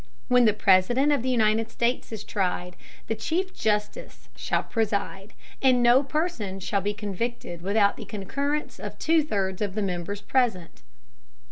When 0.29 0.45
the 0.45 0.53
President 0.53 1.11
of 1.11 1.21
the 1.21 1.29
United 1.29 1.69
States 1.69 2.11
is 2.11 2.23
tried, 2.23 2.75
the 3.05 3.13
Chief 3.13 3.53
Justice 3.53 4.29
shall 4.35 4.63
preside: 4.63 5.33
And 5.61 5.83
no 5.83 6.01
Person 6.01 6.59
shall 6.59 6.81
be 6.81 6.95
convicted 6.95 7.61
without 7.61 7.97
the 7.97 8.05
Concurrence 8.05 8.79
of 8.79 8.97
two 8.97 9.21
thirds 9.23 9.61
of 9.61 9.75
the 9.75 9.83
Members 9.83 10.21
present. 10.21 10.81